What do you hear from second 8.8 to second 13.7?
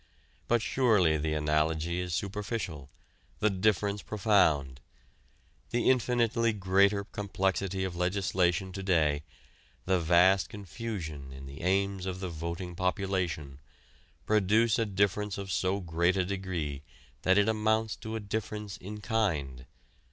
day, the vast confusion in the aims of the voting population,